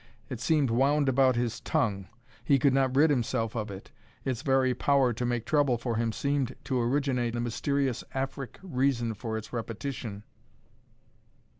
[0.29, 2.07] It seemed wound about his tongue.
[2.43, 3.91] He could not rid himself of it.
[4.25, 9.13] Its very power to make trouble for him seemed to originate the mysterious Afric reason
[9.13, 10.23] for its repetition.